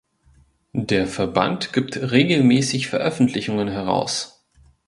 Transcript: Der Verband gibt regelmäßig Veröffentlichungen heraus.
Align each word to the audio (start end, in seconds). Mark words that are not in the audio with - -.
Der 0.73 1.05
Verband 1.05 1.73
gibt 1.73 1.95
regelmäßig 1.95 2.87
Veröffentlichungen 2.87 3.67
heraus. 3.67 4.43